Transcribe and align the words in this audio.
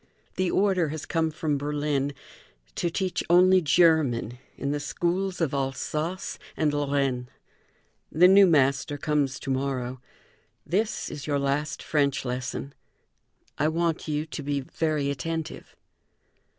The 0.35 0.49
order 0.49 0.87
has 0.89 1.05
come 1.05 1.29
from 1.29 1.59
Berlin 1.59 2.15
to 2.73 2.89
teach 2.89 3.23
only 3.29 3.61
German 3.61 4.39
in 4.57 4.71
the 4.71 4.79
schools 4.79 5.39
of 5.39 5.53
Alsace 5.53 6.39
and 6.57 6.73
Lorraine. 6.73 7.29
The 8.11 8.27
new 8.27 8.47
master 8.47 8.97
comes 8.97 9.39
to 9.41 9.51
morrow. 9.51 10.01
This 10.65 11.11
is 11.11 11.27
your 11.27 11.37
last 11.37 11.83
French 11.83 12.25
lesson. 12.25 12.73
I 13.59 13.67
want 13.67 14.07
you 14.07 14.25
to 14.25 14.41
be 14.41 14.59
very 14.61 15.11
attentive." 15.11 15.75